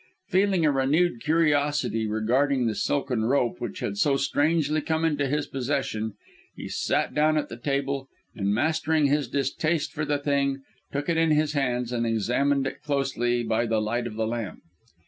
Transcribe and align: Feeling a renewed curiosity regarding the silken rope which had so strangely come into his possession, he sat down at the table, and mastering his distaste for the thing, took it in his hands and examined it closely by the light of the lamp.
Feeling 0.29 0.65
a 0.65 0.71
renewed 0.71 1.21
curiosity 1.21 2.07
regarding 2.07 2.65
the 2.65 2.73
silken 2.73 3.23
rope 3.25 3.61
which 3.61 3.81
had 3.81 3.99
so 3.99 4.17
strangely 4.17 4.81
come 4.81 5.05
into 5.05 5.27
his 5.27 5.45
possession, 5.45 6.13
he 6.55 6.67
sat 6.69 7.13
down 7.13 7.37
at 7.37 7.49
the 7.49 7.55
table, 7.55 8.07
and 8.33 8.51
mastering 8.51 9.05
his 9.05 9.27
distaste 9.27 9.93
for 9.93 10.03
the 10.03 10.17
thing, 10.17 10.63
took 10.91 11.07
it 11.07 11.17
in 11.17 11.29
his 11.29 11.53
hands 11.53 11.91
and 11.91 12.07
examined 12.07 12.65
it 12.65 12.81
closely 12.81 13.43
by 13.43 13.67
the 13.67 13.79
light 13.79 14.07
of 14.07 14.15
the 14.15 14.25
lamp. 14.25 14.63